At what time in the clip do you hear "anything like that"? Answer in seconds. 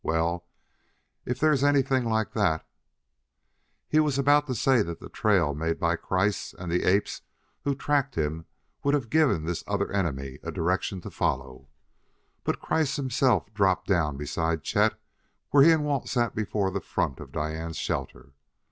1.63-2.67